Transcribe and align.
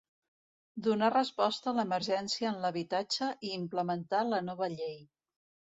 Donar 0.87 1.09
resposta 1.15 1.69
a 1.71 1.75
l'emergència 1.81 2.49
en 2.55 2.59
l'habitatge 2.65 3.31
i 3.49 3.53
implementar 3.61 4.25
la 4.35 4.45
nova 4.51 4.77
llei. 4.81 4.99